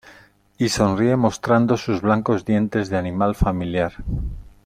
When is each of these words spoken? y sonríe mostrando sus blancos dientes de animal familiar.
y 0.57 0.69
sonríe 0.69 1.15
mostrando 1.15 1.77
sus 1.77 2.01
blancos 2.01 2.43
dientes 2.43 2.89
de 2.89 2.97
animal 2.97 3.35
familiar. 3.35 3.93